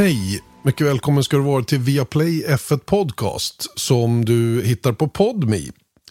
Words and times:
Hej! 0.00 0.40
Mycket 0.62 0.86
välkommen 0.86 1.24
ska 1.24 1.36
du 1.36 1.42
vara 1.42 1.64
till 1.64 1.78
Viaplay 1.78 2.44
F1 2.48 2.78
Podcast 2.78 3.78
som 3.78 4.24
du 4.24 4.62
hittar 4.62 4.92
på 4.92 5.08
Podme 5.08 5.58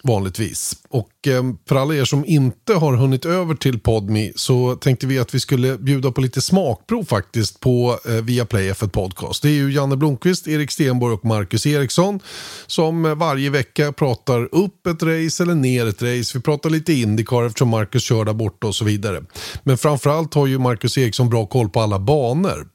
vanligtvis. 0.02 0.76
Och 0.88 1.28
eh, 1.28 1.42
för 1.68 1.76
alla 1.76 1.94
er 1.94 2.04
som 2.04 2.24
inte 2.26 2.74
har 2.74 2.96
hunnit 2.96 3.24
över 3.24 3.54
till 3.54 3.80
Podme 3.80 4.32
så 4.36 4.76
tänkte 4.76 5.06
vi 5.06 5.18
att 5.18 5.34
vi 5.34 5.40
skulle 5.40 5.78
bjuda 5.78 6.12
på 6.12 6.20
lite 6.20 6.40
smakprov 6.40 7.04
faktiskt 7.04 7.60
på 7.60 7.98
eh, 8.08 8.12
Viaplay 8.12 8.72
F1 8.72 8.88
Podcast. 8.88 9.42
Det 9.42 9.48
är 9.48 9.54
ju 9.54 9.72
Janne 9.72 9.96
Blomqvist, 9.96 10.48
Erik 10.48 10.70
Stenborg 10.70 11.14
och 11.14 11.24
Marcus 11.24 11.66
Eriksson 11.66 12.20
som 12.66 13.04
eh, 13.04 13.14
varje 13.14 13.50
vecka 13.50 13.92
pratar 13.92 14.54
upp 14.54 14.86
ett 14.86 15.02
race 15.02 15.42
eller 15.42 15.54
ner 15.54 15.86
ett 15.86 16.02
race. 16.02 16.38
Vi 16.38 16.42
pratar 16.42 16.70
lite 16.70 16.92
Indycar 16.92 17.46
eftersom 17.46 17.68
Marcus 17.68 18.02
kör 18.02 18.24
där 18.24 18.32
borta 18.32 18.66
och 18.66 18.74
så 18.74 18.84
vidare. 18.84 19.22
Men 19.62 19.78
framförallt 19.78 20.34
har 20.34 20.46
ju 20.46 20.58
Marcus 20.58 20.98
Eriksson 20.98 21.28
bra 21.28 21.46
koll 21.46 21.68
på 21.68 21.80
alla 21.80 21.98
banor. 21.98 22.68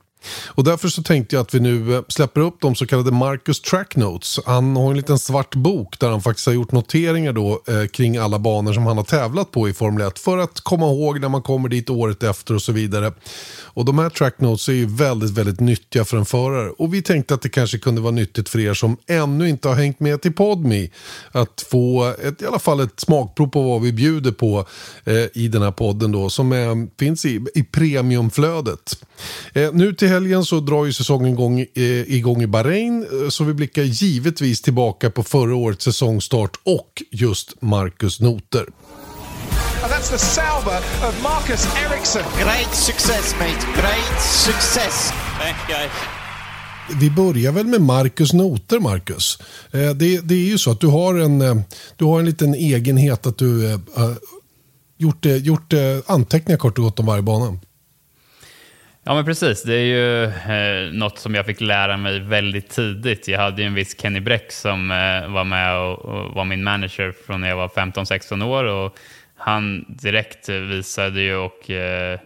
Och 0.48 0.64
därför 0.64 0.88
så 0.88 1.04
tänkte 1.04 1.36
jag 1.36 1.42
att 1.42 1.54
vi 1.54 1.60
nu 1.60 1.96
eh, 1.96 2.02
släpper 2.08 2.42
upp 2.42 2.56
de 2.62 2.76
så 2.76 2.86
kallade 2.86 3.12
Marcus 3.12 3.62
Track 3.62 3.96
Notes. 3.96 4.40
Han 4.46 4.76
har 4.76 4.92
en 4.92 4.98
liten 4.98 5.20
svart 5.20 5.56
bok 5.56 6.00
där 6.00 6.10
han 6.10 6.22
faktiskt 6.22 6.48
har 6.48 6.54
gjort 6.54 6.72
noteringar 6.72 7.34
då 7.34 7.62
eh, 7.68 7.88
kring 7.88 8.18
alla 8.18 8.40
banor 8.40 8.74
som 8.74 8.86
han 8.86 8.98
har 8.98 9.04
tävlat 9.04 9.52
på 9.52 9.70
i 9.70 9.74
Formel 9.74 10.08
1 10.08 10.20
för 10.20 10.38
att 10.38 10.62
komma 10.62 10.86
ihåg 10.86 11.20
när 11.20 11.30
man 11.30 11.42
kommer 11.42 11.70
dit 11.70 11.90
året 11.90 12.24
efter 12.24 12.54
och 12.54 12.62
så 12.62 12.72
vidare. 12.72 13.14
Och 13.64 13.86
de 13.86 14.00
här 14.00 14.10
track 14.10 14.40
notes 14.40 14.70
är 14.70 14.74
ju 14.74 14.86
väldigt, 14.86 15.32
väldigt 15.32 15.60
nyttiga 15.60 16.06
för 16.06 16.18
en 16.18 16.26
förare. 16.26 16.70
Och 16.70 16.94
vi 16.94 17.02
tänkte 17.02 17.34
att 17.34 17.42
det 17.42 17.50
kanske 17.50 17.78
kunde 17.78 18.02
vara 18.02 18.12
nyttigt 18.12 18.50
för 18.50 18.60
er 18.60 18.74
som 18.74 18.98
ännu 19.08 19.50
inte 19.50 19.68
har 19.68 19.76
hängt 19.76 20.00
med 20.00 20.22
till 20.22 20.34
Podme. 20.34 20.90
Att 21.32 21.66
få 21.70 22.14
ett, 22.24 22.42
i 22.42 22.46
alla 22.46 22.60
fall 22.60 22.80
ett 22.80 23.00
smakprov 23.00 23.48
på 23.48 23.62
vad 23.62 23.82
vi 23.82 23.94
bjuder 23.94 24.32
på 24.32 24.66
eh, 25.04 25.14
i 25.34 25.48
den 25.48 25.62
här 25.62 25.72
podden 25.72 26.12
då. 26.12 26.30
Som 26.30 26.52
är, 26.52 26.98
finns 27.00 27.26
i, 27.26 27.46
i 27.56 27.64
premiumflödet. 27.64 29.06
Eh, 29.54 29.74
nu 29.74 29.94
till 29.94 30.08
helgen 30.16 30.46
så 30.46 30.60
drar 30.60 30.86
ju 30.86 30.94
säsongen 30.94 31.34
igång, 31.34 31.60
eh, 31.60 31.84
igång 32.16 32.42
i 32.42 32.48
Bahrain. 32.48 33.08
Eh, 33.24 33.30
så 33.30 33.44
vi 33.44 33.54
blickar 33.54 33.84
givetvis 33.84 34.62
tillbaka 34.62 35.10
på 35.10 35.24
förra 35.24 35.56
årets 35.56 35.84
säsongstart 35.84 36.52
och 36.64 37.04
just 37.12 37.62
Marcus 37.62 38.20
Noter. 38.20 38.66
And 39.84 39.94
that's 39.94 40.10
the 40.10 40.18
Sauber 40.18 40.78
of 41.10 41.24
Marcus 41.24 41.68
Ericsson. 41.86 42.24
Great 42.40 42.76
success 42.76 43.36
mate, 43.40 43.82
great 43.82 44.22
success. 44.22 45.14
Vi 47.00 47.12
börjar 47.12 47.52
väl 47.52 47.66
med 47.66 47.82
Marcus 47.82 48.34
noter, 48.34 48.80
Marcus. 48.80 49.40
Eh, 49.72 49.90
det, 49.90 50.22
det, 50.22 50.36
är 50.36 50.48
ju 50.48 50.58
så 50.58 50.72
att 50.72 50.80
du 50.80 50.88
har 50.88 51.16
en, 51.16 51.42
eh, 51.42 51.56
du 51.96 52.06
har 52.06 52.20
en 52.20 52.26
liten 52.26 52.56
egenhet 52.56 53.26
att 53.26 53.38
du 53.38 53.74
äh, 53.74 53.80
gjort, 54.98 55.26
gjort 55.26 55.74
anteckningar 56.06 56.58
kort 56.58 56.78
och 56.78 56.84
gott 56.84 57.00
om 57.00 57.06
varje 57.06 57.22
bana. 57.22 57.58
Ja, 59.08 59.14
men 59.14 59.26
precis. 59.26 59.64
Det 59.64 59.74
är 59.74 59.86
ju 59.86 60.24
eh, 60.24 60.94
något 60.94 61.20
som 61.20 61.36
jag 61.36 61.46
fick 61.46 61.62
lära 61.62 61.98
mig 61.98 62.20
väldigt 62.20 62.70
tidigt. 62.70 63.28
Jag 63.28 63.40
hade 63.40 63.62
ju 63.62 63.68
en 63.68 63.74
viss 63.74 64.02
Kenny 64.02 64.20
Bräck 64.20 64.52
som 64.52 64.92
eh, 64.92 65.34
var 65.34 65.44
med 65.44 65.78
och, 65.78 66.06
och, 66.06 66.34
var 66.34 66.46
min 66.46 66.64
manager 66.64 67.14
från 67.26 67.42
när 67.42 67.50
jag 67.50 67.56
var 67.56 67.68
15-16 67.68 68.44
år. 68.44 68.64
Och 68.64 68.98
han 69.36 69.86
direkt 69.88 70.50
visade 70.50 71.22
ju 71.22 71.36
och 71.36 71.70
eh, 71.70 72.20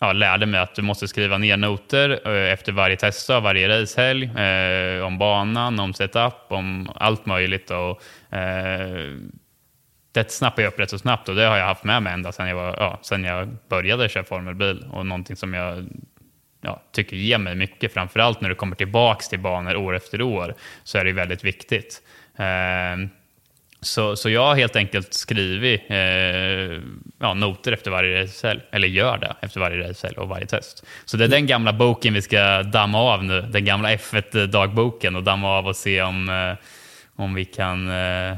ja, 0.00 0.12
lärde 0.12 0.46
mig 0.46 0.60
att 0.60 0.74
du 0.74 0.82
måste 0.82 1.08
skriva 1.08 1.38
ner 1.38 1.56
noter 1.56 2.20
eh, 2.24 2.52
efter 2.52 2.72
varje 2.72 2.96
testdag, 2.96 3.40
varje 3.40 3.68
racehelg, 3.68 4.24
eh, 4.24 5.04
om 5.04 5.18
banan, 5.18 5.80
om 5.80 5.94
setup, 5.94 6.34
om 6.48 6.90
allt 6.94 7.26
möjligt. 7.26 7.70
Och, 7.70 8.02
eh, 8.36 9.12
det 10.14 10.30
snappade 10.30 10.62
jag 10.62 10.72
upp 10.72 10.80
rätt 10.80 10.90
så 10.90 10.98
snabbt 10.98 11.28
och 11.28 11.34
det 11.34 11.44
har 11.44 11.56
jag 11.56 11.66
haft 11.66 11.84
med 11.84 12.02
mig 12.02 12.12
ända 12.12 12.32
sedan 12.32 12.48
jag, 12.48 12.56
var, 12.56 12.76
ja, 12.78 12.98
sedan 13.02 13.24
jag 13.24 13.56
började 13.68 14.08
köra 14.08 14.24
formelbil 14.24 14.84
och 14.92 15.06
någonting 15.06 15.36
som 15.36 15.54
jag 15.54 15.86
ja, 16.60 16.82
tycker 16.92 17.16
ger 17.16 17.38
mig 17.38 17.54
mycket, 17.54 17.92
framförallt 17.92 18.40
när 18.40 18.48
du 18.48 18.54
kommer 18.54 18.76
tillbaks 18.76 19.28
till 19.28 19.38
banor 19.38 19.76
år 19.76 19.96
efter 19.96 20.22
år, 20.22 20.54
så 20.84 20.98
är 20.98 21.04
det 21.04 21.12
väldigt 21.12 21.44
viktigt. 21.44 22.02
Eh, 22.36 23.08
så, 23.80 24.16
så 24.16 24.30
jag 24.30 24.46
har 24.46 24.54
helt 24.54 24.76
enkelt 24.76 25.14
skrivit 25.14 25.82
eh, 25.88 25.96
ja, 27.18 27.34
noter 27.34 27.72
efter 27.72 27.90
varje 27.90 28.22
racehelg, 28.22 28.60
eller 28.70 28.88
gör 28.88 29.18
det 29.18 29.36
efter 29.40 29.60
varje 29.60 29.88
racehelg 29.88 30.16
och 30.16 30.28
varje 30.28 30.46
test. 30.46 30.86
Så 31.04 31.16
det 31.16 31.24
är 31.24 31.28
den 31.28 31.46
gamla 31.46 31.72
boken 31.72 32.14
vi 32.14 32.22
ska 32.22 32.62
damma 32.62 32.98
av 32.98 33.24
nu, 33.24 33.40
den 33.40 33.64
gamla 33.64 33.94
F1-dagboken 33.94 35.16
och 35.16 35.22
damma 35.22 35.58
av 35.58 35.66
och 35.66 35.76
se 35.76 36.02
om, 36.02 36.28
eh, 36.28 36.66
om 37.16 37.34
vi 37.34 37.44
kan 37.44 37.88
eh, 37.88 38.36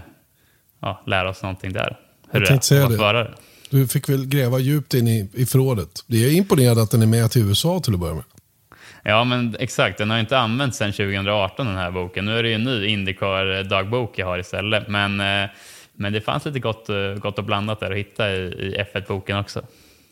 ja, 0.81 1.03
lära 1.07 1.29
oss 1.29 1.43
någonting 1.43 1.73
där. 1.73 1.97
Hur 2.31 2.41
jag 2.41 2.49
tänkte 2.49 2.67
säga 2.67 2.89
det. 2.89 3.13
det. 3.13 3.35
Du 3.71 3.89
fick 3.89 4.09
väl 4.09 4.27
gräva 4.27 4.59
djupt 4.59 4.95
in 4.95 5.09
i, 5.09 5.31
i 5.35 5.47
förrådet. 5.47 6.05
Det 6.07 6.17
är 6.17 6.33
imponerande 6.33 6.83
att 6.83 6.91
den 6.91 7.03
är 7.03 7.07
med 7.07 7.31
till 7.31 7.49
USA 7.49 7.81
till 7.81 7.95
att 7.95 8.01
börja 8.01 8.15
med. 8.15 8.25
Ja, 9.03 9.25
men 9.25 9.57
exakt. 9.59 9.99
Den 9.99 10.11
har 10.11 10.19
inte 10.19 10.39
använts 10.39 10.79
sedan 10.79 10.93
2018 10.93 11.67
den 11.67 11.77
här 11.77 11.91
boken. 11.91 12.25
Nu 12.25 12.39
är 12.39 12.43
det 12.43 12.49
ju 12.49 12.55
en 12.55 12.65
ny 12.65 12.87
Indycar-dagbok 12.87 14.19
jag 14.19 14.27
har 14.27 14.39
istället. 14.39 14.89
Men, 14.89 15.21
eh, 15.21 15.51
men 15.93 16.13
det 16.13 16.21
fanns 16.21 16.45
lite 16.45 16.59
gott, 16.59 16.89
eh, 16.89 17.15
gott 17.15 17.39
och 17.39 17.45
blandat 17.45 17.81
där 17.81 17.91
att 17.91 17.97
hitta 17.97 18.31
i, 18.31 18.37
i 18.37 18.85
F1-boken 18.95 19.39
också. 19.39 19.63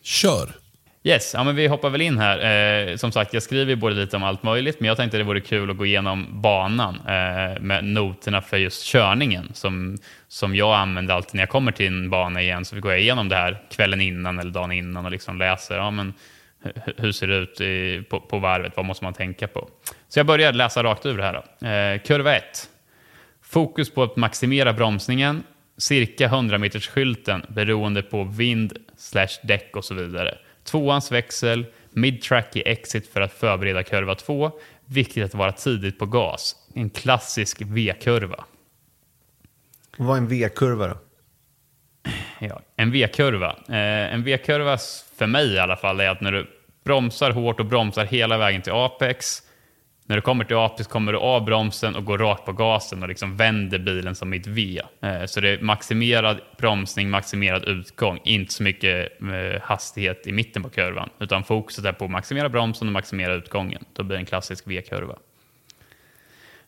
Kör! 0.03 0.64
Yes, 1.07 1.35
ja, 1.35 1.45
men 1.45 1.57
vi 1.57 1.67
hoppar 1.67 1.91
väl 1.91 2.01
in 2.01 2.19
här. 2.19 2.39
Eh, 2.91 2.97
som 2.97 3.13
sagt, 3.13 3.35
jag 3.35 3.43
skriver 3.43 3.77
både 3.77 3.95
lite 3.95 4.17
om 4.17 4.25
allt 4.25 4.43
möjligt, 4.43 4.81
men 4.81 4.89
jag 4.89 4.97
tänkte 4.97 5.19
det 5.19 5.25
vore 5.25 5.41
kul 5.41 5.71
att 5.71 5.77
gå 5.77 5.87
igenom 5.87 6.27
banan 6.31 6.95
eh, 6.95 7.61
med 7.61 7.85
noterna 7.85 8.43
för 8.43 8.57
just 8.57 8.85
körningen 8.85 9.51
som, 9.55 9.97
som 10.29 10.55
jag 10.57 10.75
använder 10.75 11.15
alltid 11.15 11.35
när 11.35 11.43
jag 11.43 11.49
kommer 11.49 11.73
till 11.73 11.87
en 11.87 12.11
bana 12.11 12.43
igen. 12.43 12.65
Så 12.65 12.75
vi 12.75 12.81
går 12.81 12.95
igenom 12.95 13.29
det 13.29 13.37
här 13.37 13.63
kvällen 13.71 14.01
innan 14.01 14.39
eller 14.39 14.51
dagen 14.51 14.73
innan 14.73 15.05
och 15.05 15.11
liksom 15.11 15.39
läser. 15.39 15.77
Ja, 15.77 15.91
men, 15.91 16.15
hur 16.97 17.13
ser 17.13 17.27
det 17.27 17.37
ut 17.37 17.61
i, 17.61 18.03
på, 18.11 18.21
på 18.21 18.39
varvet? 18.39 18.73
Vad 18.77 18.87
måste 18.87 19.05
man 19.05 19.15
tänka 19.15 19.49
på? 19.49 19.69
Så 20.09 20.19
jag 20.19 20.27
börjar 20.27 20.53
läsa 20.53 20.83
rakt 20.83 21.07
ur 21.07 21.17
det 21.17 21.25
här. 21.25 21.33
Då. 21.33 21.67
Eh, 21.67 21.99
kurva 21.99 22.37
1. 22.37 22.45
Fokus 23.43 23.95
på 23.95 24.03
att 24.03 24.17
maximera 24.17 24.73
bromsningen, 24.73 25.43
cirka 25.79 26.25
100 26.25 26.59
meters 26.59 26.89
skylten 26.89 27.43
beroende 27.49 28.03
på 28.03 28.25
vind, 28.25 28.73
slash 28.97 29.41
däck 29.43 29.77
och 29.77 29.85
så 29.85 29.95
vidare. 29.95 30.39
Tvåans 30.65 31.13
växel, 31.13 31.67
mid-track 31.91 32.57
i 32.57 32.63
exit 32.69 33.13
för 33.13 33.21
att 33.21 33.33
förbereda 33.33 33.83
kurva 33.83 34.15
2. 34.15 34.51
Viktigt 34.87 35.25
att 35.25 35.35
vara 35.35 35.53
tidigt 35.53 35.99
på 35.99 36.07
gas. 36.07 36.57
En 36.75 36.91
klassisk 36.91 37.63
V-kurva. 37.67 38.45
Vad 39.97 40.17
är 40.17 40.21
en 40.21 40.29
V-kurva 40.29 40.89
då? 40.89 40.99
Ja, 42.39 42.61
en 42.77 42.91
V-kurva. 42.91 43.51
Eh, 43.69 44.15
en 44.15 44.25
V-kurva 44.25 44.79
för 45.17 45.27
mig 45.27 45.55
i 45.55 45.59
alla 45.59 45.77
fall 45.77 46.01
är 46.01 46.09
att 46.09 46.21
när 46.21 46.33
du 46.33 46.47
bromsar 46.85 47.31
hårt 47.31 47.61
och 47.61 47.67
bromsar 47.67 48.05
hela 48.05 48.39
vägen 48.39 48.63
till 48.63 48.73
Apex. 48.73 49.43
När 50.07 50.17
du 50.17 50.23
kommer 50.23 50.45
till 50.45 50.57
Apex 50.57 50.87
kommer 50.89 51.13
du 51.13 51.19
av 51.19 51.45
bromsen 51.45 51.97
och 51.97 52.05
går 52.05 52.19
rakt 52.19 52.45
på 52.45 52.53
gasen 52.53 53.03
och 53.03 53.09
liksom 53.09 53.37
vänder 53.37 53.79
bilen 53.79 54.15
som 54.15 54.33
ett 54.33 54.47
V. 54.47 54.81
Eh, 55.03 55.25
så 55.25 55.41
det 55.41 55.49
är 55.49 55.61
maximerad 55.61 56.41
bromsning, 56.59 57.11
maximerad 57.11 57.65
utgång, 57.65 58.21
inte 58.25 58.53
så 58.53 58.63
mycket 58.63 59.23
eh, 59.23 59.63
hastighet 59.63 60.27
i 60.27 60.33
mitten 60.33 60.63
på 60.63 60.69
kurvan. 60.69 61.11
Utan 61.21 61.45
fokuset 61.45 61.85
är 61.85 61.93
på 61.93 62.05
att 62.05 62.11
maximera 62.11 62.49
bromsen 62.49 62.89
och 62.89 62.93
maximera 62.93 63.35
utgången. 63.35 63.85
Då 63.93 64.03
blir 64.03 64.17
det 64.17 64.21
en 64.21 64.27
klassisk 64.27 64.67
V-kurva. 64.67 65.17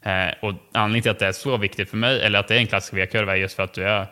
Eh, 0.02 0.34
och 0.42 0.52
anledningen 0.72 1.02
till 1.02 1.10
att 1.10 1.18
det 1.18 1.26
är 1.26 1.32
så 1.32 1.56
viktigt 1.56 1.90
för 1.90 1.96
mig, 1.96 2.20
eller 2.20 2.38
att 2.38 2.48
det 2.48 2.54
är 2.54 2.58
en 2.58 2.66
klassisk 2.66 2.94
V-kurva, 2.94 3.32
är 3.32 3.36
just 3.36 3.56
för 3.56 3.62
att 3.62 3.74
du 3.74 3.84
är 3.84 4.06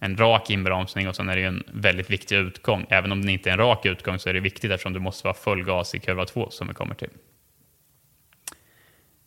en 0.00 0.16
rak 0.16 0.50
inbromsning 0.50 1.08
och 1.08 1.16
sen 1.16 1.28
är 1.28 1.36
det 1.36 1.40
ju 1.40 1.48
en 1.48 1.64
väldigt 1.72 2.10
viktig 2.10 2.36
utgång. 2.36 2.86
Även 2.88 3.12
om 3.12 3.26
det 3.26 3.32
inte 3.32 3.50
är 3.50 3.52
en 3.52 3.58
rak 3.58 3.86
utgång 3.86 4.18
så 4.18 4.28
är 4.28 4.34
det 4.34 4.40
viktigt 4.40 4.70
eftersom 4.70 4.92
du 4.92 5.00
måste 5.00 5.26
vara 5.26 5.34
full 5.34 5.64
gas 5.64 5.94
i 5.94 5.98
kurva 5.98 6.24
2 6.24 6.50
som 6.50 6.68
vi 6.68 6.74
kommer 6.74 6.94
till. 6.94 7.10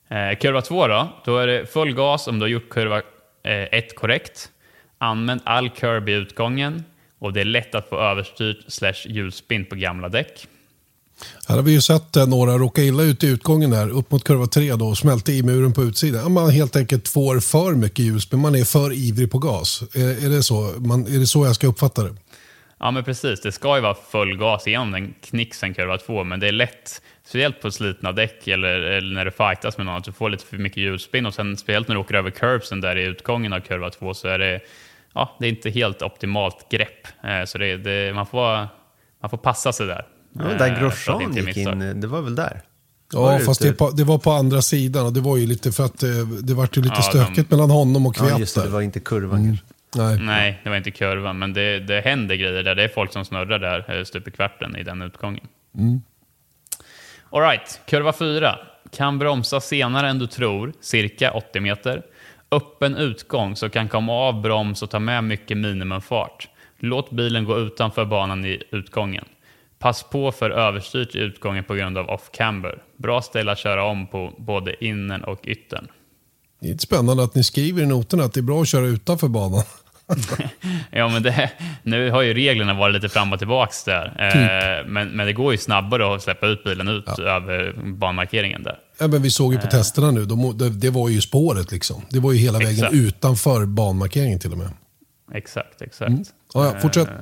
Eh, 0.10 0.38
kurva 0.40 0.62
2 0.62 0.88
då, 0.88 1.22
då 1.26 1.38
är 1.38 1.48
det 1.48 1.66
full 1.74 1.94
gas 1.94 2.28
om 2.28 2.40
du 2.40 2.44
har 2.44 2.50
gjort 2.50 2.70
kurva 2.70 2.98
eh, 3.44 3.80
1 3.80 3.96
korrekt. 3.96 4.50
Använd 4.98 5.42
all 5.44 5.70
curb 5.70 6.10
i 6.10 6.12
utgången 6.12 6.84
och 7.20 7.34
det 7.34 7.42
är 7.42 7.46
lätt 7.46 7.76
att 7.76 7.90
få 7.90 8.00
överstyrt 8.00 8.58
slash 8.68 9.06
hjulspinn 9.06 9.66
på 9.66 9.76
gamla 9.76 10.10
däck. 10.10 10.48
Här 11.48 11.56
har 11.56 11.64
vi 11.64 11.72
ju 11.72 11.82
sett 11.82 12.16
eh, 12.16 12.28
några 12.28 12.58
råka 12.58 12.82
illa 12.82 13.04
ut 13.04 13.24
i 13.24 13.28
utgången 13.28 13.70
där, 13.70 13.90
upp 13.90 14.12
mot 14.12 14.24
kurva 14.24 14.48
3 14.48 14.76
då, 14.76 14.88
och 14.88 14.98
smälte 14.98 15.32
i 15.32 15.44
muren 15.44 15.74
på 15.74 15.84
utsidan. 15.84 16.32
Man 16.32 16.50
helt 16.50 16.76
enkelt 16.76 17.08
får 17.08 17.40
för 17.40 17.72
mycket 17.72 18.06
hjulspinn, 18.06 18.40
man 18.40 18.56
är 18.56 18.64
för 18.64 18.94
ivrig 18.94 19.32
på 19.32 19.40
gas. 19.40 19.84
Är, 19.94 20.26
är, 20.26 20.30
det 20.30 20.44
så? 20.44 20.74
Man, 20.78 21.08
är 21.08 21.20
det 21.20 21.28
så 21.28 21.46
jag 21.46 21.56
ska 21.56 21.68
uppfatta 21.68 22.04
det? 22.04 22.16
Ja, 22.80 22.92
men 22.92 23.04
precis. 23.04 23.42
Det 23.42 23.52
ska 23.52 23.76
ju 23.76 23.82
vara 23.82 23.96
full 24.12 24.38
gas 24.38 24.68
igenom 24.68 24.92
den 24.92 25.14
knixen 25.22 25.74
kurva 25.74 25.98
2, 25.98 26.24
men 26.24 26.40
det 26.40 26.48
är 26.48 26.52
lätt, 26.52 27.02
speciellt 27.24 27.62
på 27.62 27.72
slitna 27.72 28.12
däck 28.12 28.48
eller, 28.48 28.70
eller 28.70 29.16
när 29.16 29.26
du 29.26 29.32
fightas 29.32 29.78
med 29.78 29.86
någon, 29.86 29.96
att 29.96 30.04
du 30.04 30.12
får 30.12 30.30
lite 30.30 30.46
för 30.46 30.58
mycket 30.58 30.78
hjulspinn 30.78 31.26
och 31.26 31.34
sen 31.34 31.58
speciellt 31.58 31.88
när 31.88 31.96
du 31.96 32.02
åker 32.02 32.16
över 32.16 32.32
curbsen 32.32 32.82
där 32.82 32.96
i 32.96 33.04
utgången 33.04 33.54
av 33.54 33.60
kurva 33.60 33.90
2 33.90 34.14
så 34.14 34.28
är 34.28 34.40
det, 34.40 34.60
ja, 35.14 35.38
det 35.40 35.46
är 35.46 35.50
inte 35.50 35.70
helt 35.70 36.02
optimalt 36.02 36.72
grepp. 36.72 37.08
Eh, 37.24 37.46
så 37.46 37.58
det, 37.58 37.78
det, 37.78 38.16
man, 38.16 38.26
får, 38.26 38.68
man 39.22 39.30
får 39.30 39.38
passa 39.38 39.74
sig 39.74 39.88
där. 39.88 40.08
Ja, 40.34 40.44
där 40.44 40.74
eh, 40.74 40.80
Grosjean 40.80 41.36
gick 41.36 41.58
in, 41.58 42.02
det 42.02 42.08
var 42.08 42.22
väl 42.22 42.36
där? 42.36 42.62
Ja, 43.14 43.40
fast 43.40 43.62
det, 43.62 43.74
på, 43.74 43.90
det, 43.90 44.04
var 44.04 44.18
på 44.18 44.32
andra 44.32 44.62
sidan 44.62 45.06
och 45.06 45.14
det 45.14 45.22
var 45.22 45.38
ju 45.38 45.48
lite 45.48 45.72
för 45.72 45.86
att 45.86 46.00
det, 46.00 46.20
eh, 46.20 46.26
det 46.26 46.54
var 46.54 46.70
ju 46.74 46.82
lite 46.82 46.96
ja, 46.96 47.02
stökigt 47.02 47.50
de... 47.50 47.56
mellan 47.56 47.72
honom 47.72 48.06
och 48.06 48.16
Kviat. 48.16 48.32
Ja, 48.32 48.40
just 48.40 48.56
det, 48.56 48.64
det 48.64 48.70
var 48.70 48.82
inte 48.82 49.00
kurvan 49.00 49.40
mm. 49.40 49.58
Nej. 49.96 50.18
Nej, 50.20 50.60
det 50.64 50.70
var 50.70 50.78
inte 50.78 50.92
kurvan, 50.92 51.40
men 51.40 51.54
det, 51.54 51.80
det 51.80 52.02
händer 52.02 52.36
grejer 52.36 52.64
där. 52.64 52.76
Det 52.76 52.84
är 52.84 52.88
folk 52.88 53.14
som 53.14 53.26
snurrar 53.26 53.60
där 53.60 53.98
eh, 53.98 54.04
stup 54.04 54.28
i 54.28 54.32
kvarten 54.32 54.76
i 54.76 54.84
den 54.84 55.02
utgången. 55.02 55.48
Mm. 55.78 56.02
Alright, 57.30 57.82
kurva 57.86 58.14
4. 58.14 58.56
Kan 58.92 59.20
bromsa 59.20 59.62
senare 59.62 60.10
än 60.10 60.20
du 60.20 60.28
tror, 60.28 60.74
cirka 60.82 61.32
80 61.32 61.60
meter. 61.60 62.04
Öppen 62.52 62.96
utgång 62.96 63.56
så 63.56 63.70
kan 63.70 63.88
komma 63.88 64.14
av 64.14 64.42
broms 64.42 64.84
och 64.84 64.90
ta 64.90 65.00
med 65.00 65.24
mycket 65.24 65.58
minimumfart. 65.58 66.50
Låt 66.78 67.12
bilen 67.12 67.46
gå 67.46 67.60
utanför 67.60 68.06
banan 68.06 68.46
i 68.46 68.64
utgången. 68.72 69.26
Pass 69.80 70.04
på 70.04 70.32
för 70.32 70.50
överstyrt 70.50 71.16
i 71.16 71.20
utgången 71.20 71.64
på 71.64 71.76
grund 71.76 71.98
av 71.98 72.10
off-camber. 72.10 72.82
Bra 72.98 73.22
ställe 73.22 73.52
att 73.52 73.58
köra 73.58 73.84
om 73.84 74.08
på 74.08 74.34
både 74.38 74.86
innen 74.86 75.24
och 75.24 75.48
yttern. 75.48 75.88
Det 76.60 76.70
är 76.70 76.78
spännande 76.78 77.24
att 77.24 77.36
ni 77.36 77.44
skriver 77.44 77.84
i 77.84 77.86
noterna 77.86 78.24
att 78.24 78.34
det 78.34 78.40
är 78.40 78.42
bra 78.42 78.62
att 78.62 78.68
köra 78.68 78.86
utanför 78.86 79.28
banan. 79.28 79.64
ja, 80.92 81.08
men 81.08 81.24
det, 81.24 81.52
nu 81.84 82.12
har 82.12 82.22
ju 82.22 82.34
reglerna 82.34 82.74
varit 82.74 82.96
lite 82.96 83.10
fram 83.10 83.34
och 83.34 83.40
tillbaka 83.40 83.72
där. 83.86 84.06
Typ. 84.06 84.36
Eh, 84.36 84.92
men, 84.92 85.10
men 85.10 85.28
det 85.28 85.34
går 85.34 85.52
ju 85.52 85.58
snabbare 85.58 86.16
att 86.16 86.24
släppa 86.24 86.48
ut 86.48 86.64
bilen 86.64 86.88
ut 86.88 87.04
ja. 87.18 87.24
över 87.24 87.74
banmarkeringen 87.86 88.64
där. 88.64 88.80
Ja, 89.00 89.08
men 89.08 89.22
vi 89.22 89.32
såg 89.32 89.54
ju 89.54 89.60
på 89.60 89.66
eh. 89.66 89.70
testerna 89.70 90.12
nu, 90.12 90.26
de, 90.26 90.58
det, 90.58 90.70
det, 90.70 90.90
var 90.90 91.10
ju 91.10 91.22
spåret 91.22 91.72
liksom. 91.72 92.06
Det 92.10 92.20
var 92.20 92.32
ju 92.32 92.38
hela 92.38 92.58
vägen 92.58 92.74
exakt. 92.74 92.94
utanför 92.94 93.66
banmarkeringen 93.66 94.40
till 94.40 94.52
och 94.52 94.58
med. 94.58 94.70
Exakt, 95.34 95.82
exakt. 95.82 96.10
Mm. 96.10 96.24
Ja, 96.54 96.66
ja, 96.66 96.80
fortsätt. 96.80 97.08
Eh, 97.08 97.14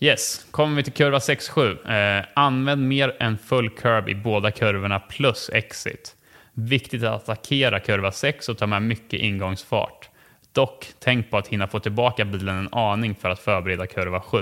yes, 0.00 0.46
kommer 0.50 0.76
vi 0.76 0.82
till 0.82 0.92
kurva 0.92 1.18
6-7. 1.18 2.18
Eh, 2.18 2.24
använd 2.34 2.88
mer 2.88 3.16
än 3.20 3.38
full 3.38 3.70
curb 3.70 4.08
i 4.08 4.14
båda 4.14 4.50
kurvorna 4.50 5.00
plus 5.00 5.50
exit. 5.52 6.14
Viktigt 6.54 7.02
att 7.02 7.22
attackera 7.22 7.80
kurva 7.80 8.12
6 8.12 8.48
och 8.48 8.58
ta 8.58 8.66
med 8.66 8.82
mycket 8.82 9.20
ingångsfart. 9.20 10.08
Dock, 10.52 10.86
tänk 10.98 11.30
på 11.30 11.38
att 11.38 11.48
hinna 11.48 11.66
få 11.66 11.80
tillbaka 11.80 12.24
bilen 12.24 12.58
en 12.58 12.68
aning 12.72 13.14
för 13.14 13.30
att 13.30 13.40
förbereda 13.40 13.86
kurva 13.86 14.20
7. 14.20 14.38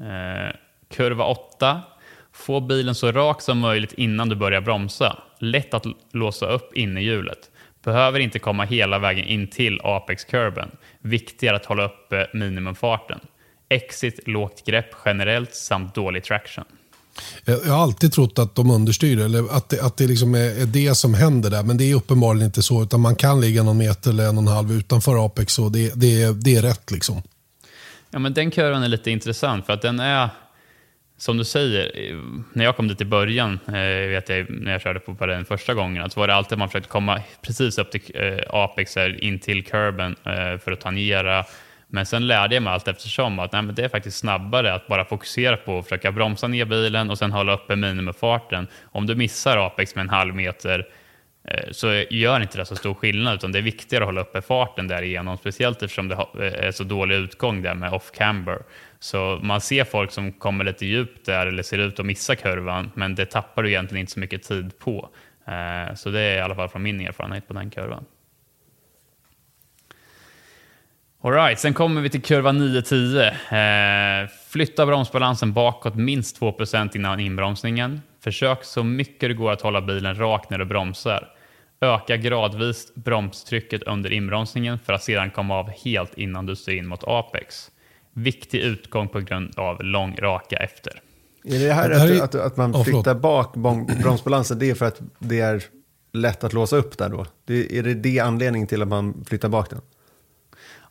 Eh, 0.00 0.56
kurva 0.90 1.24
8. 1.24 1.82
Få 2.32 2.60
bilen 2.60 2.94
så 2.94 3.12
rak 3.12 3.40
som 3.42 3.58
möjligt 3.58 3.92
innan 3.92 4.28
du 4.28 4.36
börjar 4.36 4.60
bromsa. 4.60 5.22
Lätt 5.38 5.74
att 5.74 5.86
låsa 6.12 6.46
upp 6.46 6.74
innerhjulet. 6.74 7.50
Behöver 7.82 8.20
inte 8.20 8.38
komma 8.38 8.64
hela 8.64 8.98
vägen 8.98 9.24
in 9.24 9.48
till 9.48 9.80
apex-kurben. 9.84 10.70
Viktigare 11.00 11.56
att 11.56 11.64
hålla 11.64 11.84
uppe 11.84 12.26
minimumfarten. 12.32 13.20
Exit, 13.68 14.28
lågt 14.28 14.66
grepp 14.66 14.90
generellt 15.04 15.54
samt 15.54 15.94
dålig 15.94 16.24
traction. 16.24 16.64
Jag 17.44 17.60
har 17.60 17.82
alltid 17.82 18.12
trott 18.12 18.38
att 18.38 18.54
de 18.54 18.70
understyr 18.70 19.20
eller 19.20 19.56
att 19.56 19.68
det, 19.68 19.82
att 19.82 19.96
det 19.96 20.06
liksom 20.06 20.34
är, 20.34 20.62
är, 20.62 20.66
det 20.66 20.94
som 20.94 21.14
händer 21.14 21.50
där. 21.50 21.62
Men 21.62 21.76
det 21.76 21.90
är 21.90 21.94
uppenbarligen 21.94 22.46
inte 22.46 22.62
så. 22.62 22.82
Utan 22.82 23.00
man 23.00 23.16
kan 23.16 23.40
ligga 23.40 23.62
någon 23.62 23.78
meter 23.78 24.10
eller 24.10 24.28
en 24.28 24.36
och 24.36 24.42
en 24.42 24.48
halv 24.48 24.72
utanför 24.72 25.26
Apex 25.26 25.58
och 25.58 25.72
det, 25.72 25.92
det, 25.94 26.32
det 26.44 26.56
är 26.56 26.62
rätt. 26.62 26.90
liksom. 26.90 27.22
Ja, 28.10 28.18
men 28.18 28.34
den 28.34 28.50
kurvan 28.50 28.82
är 28.82 28.88
lite 28.88 29.10
intressant 29.10 29.66
för 29.66 29.72
att 29.72 29.82
den 29.82 30.00
är, 30.00 30.28
som 31.18 31.36
du 31.36 31.44
säger, 31.44 31.92
när 32.52 32.64
jag 32.64 32.76
kom 32.76 32.88
dit 32.88 33.00
i 33.00 33.04
början, 33.04 33.58
eh, 33.66 34.08
vet 34.08 34.28
jag, 34.28 34.50
när 34.50 34.72
jag 34.72 34.80
körde 34.80 35.00
på 35.00 35.26
den 35.26 35.44
första 35.44 35.74
gången, 35.74 36.10
så 36.10 36.20
var 36.20 36.26
det 36.26 36.34
alltid 36.34 36.52
att 36.52 36.58
man 36.58 36.68
försökte 36.68 36.88
komma 36.88 37.20
precis 37.42 37.78
upp 37.78 37.90
till 37.90 38.00
eh, 38.14 38.38
Apex, 38.50 38.96
in 39.18 39.38
till 39.38 39.64
kurben 39.64 40.16
eh, 40.24 40.58
för 40.58 40.72
att 40.72 40.80
tangera 40.80 41.44
men 41.94 42.06
sen 42.06 42.26
lärde 42.26 42.54
jag 42.54 42.62
mig 42.62 42.72
allt 42.72 42.88
eftersom 42.88 43.38
att 43.38 43.52
nej, 43.52 43.62
men 43.62 43.74
det 43.74 43.84
är 43.84 43.88
faktiskt 43.88 44.18
snabbare 44.18 44.74
att 44.74 44.86
bara 44.86 45.04
fokusera 45.04 45.56
på 45.56 45.78
att 45.78 45.84
försöka 45.84 46.12
bromsa 46.12 46.48
ner 46.48 46.64
bilen 46.64 47.10
och 47.10 47.18
sen 47.18 47.32
hålla 47.32 47.54
uppe 47.54 47.76
minimifarten. 47.76 48.66
Om 48.84 49.06
du 49.06 49.14
missar 49.14 49.66
Apex 49.66 49.94
med 49.94 50.02
en 50.02 50.08
halv 50.08 50.34
meter 50.34 50.88
eh, 51.48 51.70
så 51.70 52.04
gör 52.10 52.40
inte 52.40 52.58
det 52.58 52.66
så 52.66 52.76
stor 52.76 52.94
skillnad, 52.94 53.34
utan 53.34 53.52
det 53.52 53.58
är 53.58 53.62
viktigare 53.62 54.04
att 54.04 54.08
hålla 54.08 54.20
uppe 54.20 54.42
farten 54.42 54.88
därigenom, 54.88 55.36
speciellt 55.36 55.82
eftersom 55.82 56.08
det 56.08 56.14
eh, 56.14 56.66
är 56.66 56.70
så 56.70 56.84
dålig 56.84 57.16
utgång 57.16 57.62
där 57.62 57.74
med 57.74 57.92
off-camber. 57.92 58.58
Så 58.98 59.38
man 59.42 59.60
ser 59.60 59.84
folk 59.84 60.10
som 60.10 60.32
kommer 60.32 60.64
lite 60.64 60.86
djupt 60.86 61.26
där 61.26 61.46
eller 61.46 61.62
ser 61.62 61.78
ut 61.78 62.00
att 62.00 62.06
missa 62.06 62.36
kurvan, 62.36 62.90
men 62.94 63.14
det 63.14 63.26
tappar 63.26 63.62
du 63.62 63.68
egentligen 63.68 64.00
inte 64.00 64.12
så 64.12 64.20
mycket 64.20 64.42
tid 64.42 64.78
på. 64.78 65.08
Eh, 65.46 65.94
så 65.94 66.10
det 66.10 66.20
är 66.20 66.36
i 66.36 66.40
alla 66.40 66.54
fall 66.54 66.68
från 66.68 66.82
min 66.82 67.00
erfarenhet 67.00 67.48
på 67.48 67.54
den 67.54 67.70
kurvan. 67.70 68.04
Alright, 71.24 71.60
sen 71.60 71.74
kommer 71.74 72.00
vi 72.00 72.10
till 72.10 72.22
kurva 72.22 72.52
9-10. 72.52 74.22
Eh, 74.22 74.28
flytta 74.48 74.86
bromsbalansen 74.86 75.52
bakåt 75.52 75.94
minst 75.94 76.40
2% 76.40 76.96
innan 76.96 77.20
inbromsningen. 77.20 78.02
Försök 78.20 78.64
så 78.64 78.84
mycket 78.84 79.30
det 79.30 79.34
går 79.34 79.52
att 79.52 79.60
hålla 79.60 79.80
bilen 79.80 80.18
rak 80.18 80.50
när 80.50 80.58
du 80.58 80.64
bromsar. 80.64 81.28
Öka 81.80 82.16
gradvis 82.16 82.94
bromstrycket 82.94 83.82
under 83.82 84.12
inbromsningen 84.12 84.78
för 84.78 84.92
att 84.92 85.02
sedan 85.02 85.30
komma 85.30 85.58
av 85.58 85.70
helt 85.84 86.18
innan 86.18 86.46
du 86.46 86.56
styr 86.56 86.76
in 86.76 86.86
mot 86.86 87.04
apex. 87.04 87.70
Viktig 88.12 88.58
utgång 88.58 89.08
på 89.08 89.20
grund 89.20 89.58
av 89.58 89.84
lång 89.84 90.16
raka 90.16 90.56
efter. 90.56 91.00
Är 91.44 91.58
det 91.58 91.72
här, 91.72 91.88
det 91.88 91.98
här 91.98 92.22
att, 92.22 92.34
är... 92.34 92.38
att, 92.38 92.46
att, 92.46 92.56
man 92.56 92.84
flyttar 92.84 93.14
bak 93.14 93.54
bromsbalansen, 94.02 94.58
det 94.58 94.70
är 94.70 94.74
för 94.74 94.86
att 94.86 95.00
det 95.18 95.40
är 95.40 95.62
lätt 96.12 96.44
att 96.44 96.52
låsa 96.52 96.76
upp 96.76 96.98
där 96.98 97.08
då? 97.08 97.26
Det, 97.44 97.78
är 97.78 97.82
det 97.82 97.94
det 97.94 98.20
anledningen 98.20 98.68
till 98.68 98.82
att 98.82 98.88
man 98.88 99.24
flyttar 99.28 99.48
bak 99.48 99.70
den? 99.70 99.80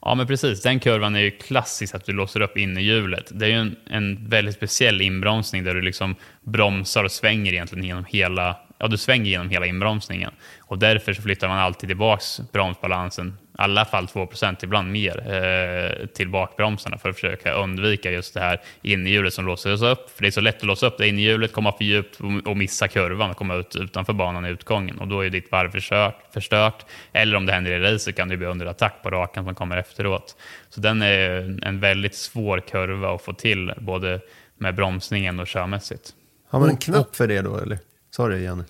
Ja, 0.05 0.15
men 0.15 0.27
precis. 0.27 0.61
Den 0.61 0.79
kurvan 0.79 1.15
är 1.15 1.19
ju 1.19 1.31
klassisk 1.31 1.95
att 1.95 2.05
du 2.05 2.13
låser 2.13 2.41
upp 2.41 2.57
innerhjulet. 2.57 3.31
Det 3.31 3.45
är 3.45 3.49
ju 3.49 3.55
en, 3.55 3.75
en 3.85 4.29
väldigt 4.29 4.55
speciell 4.55 5.01
inbromsning 5.01 5.63
där 5.63 5.73
du 5.73 5.81
liksom 5.81 6.15
bromsar 6.41 7.03
och 7.03 7.11
svänger 7.11 7.53
egentligen 7.53 7.85
genom 7.85 8.05
hela, 8.05 8.57
ja, 8.77 8.87
du 8.87 8.97
svänger 8.97 9.31
genom 9.31 9.49
hela 9.49 9.65
inbromsningen. 9.65 10.31
Och 10.59 10.79
därför 10.79 11.13
så 11.13 11.21
flyttar 11.21 11.47
man 11.47 11.59
alltid 11.59 11.89
tillbaks 11.89 12.41
bromsbalansen 12.51 13.37
i 13.59 13.61
alla 13.61 13.85
fall 13.85 14.07
2% 14.07 14.63
ibland 14.63 14.91
mer, 14.91 15.33
eh, 15.33 16.07
till 16.07 16.29
bakbromsarna 16.29 16.97
för 16.97 17.09
att 17.09 17.15
försöka 17.15 17.53
undvika 17.53 18.11
just 18.11 18.33
det 18.33 18.39
här 18.39 18.61
innerhjulet 18.81 19.33
som 19.33 19.45
låses 19.45 19.81
upp. 19.81 20.09
För 20.09 20.21
det 20.21 20.27
är 20.27 20.31
så 20.31 20.41
lätt 20.41 20.57
att 20.57 20.63
låsa 20.63 20.87
upp 20.87 20.97
det 20.97 21.07
innerhjulet, 21.07 21.53
komma 21.53 21.71
för 21.71 21.83
djupt 21.83 22.19
och 22.45 22.57
missa 22.57 22.87
kurvan 22.87 23.29
och 23.29 23.37
komma 23.37 23.55
ut 23.55 23.75
utanför 23.75 24.13
banan 24.13 24.45
i 24.45 24.49
utgången. 24.49 24.99
Och 24.99 25.07
då 25.07 25.25
är 25.25 25.29
ditt 25.29 25.51
varv 25.51 25.71
förstört, 25.71 26.15
förstört. 26.33 26.85
Eller 27.11 27.37
om 27.37 27.45
det 27.45 27.53
händer 27.53 27.71
i 27.71 27.79
racer 27.79 28.11
kan 28.11 28.27
du 28.27 28.37
bli 28.37 28.47
under 28.47 28.65
attack 28.65 29.03
på 29.03 29.09
rakan 29.09 29.45
som 29.45 29.55
kommer 29.55 29.77
efteråt. 29.77 30.35
Så 30.69 30.81
den 30.81 31.01
är 31.01 31.59
en 31.63 31.79
väldigt 31.79 32.15
svår 32.15 32.59
kurva 32.59 33.15
att 33.15 33.21
få 33.21 33.33
till, 33.33 33.73
både 33.77 34.19
med 34.57 34.75
bromsningen 34.75 35.39
och 35.39 35.47
körmässigt. 35.47 36.13
Har 36.49 36.59
man 36.59 36.69
en 36.69 36.77
knapp 36.77 37.15
för 37.15 37.27
det 37.27 37.41
då, 37.41 37.57
eller? 37.57 37.79
Sorry, 38.11 38.43
Janne. 38.43 38.63